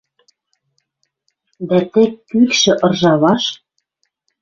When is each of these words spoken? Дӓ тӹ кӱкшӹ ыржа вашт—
Дӓ 1.67 1.79
тӹ 1.91 2.03
кӱкшӹ 2.29 2.73
ыржа 2.85 3.13
вашт— 3.21 3.53